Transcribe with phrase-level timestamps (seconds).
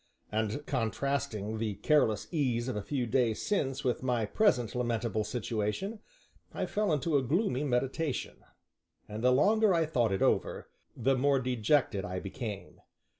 [0.31, 5.99] And, contrasting the careless ease of a few days since with my present lamentable situation,
[6.51, 8.37] I fell into a gloomy meditation;
[9.07, 12.81] and the longer I thought it over, the more dejected I became.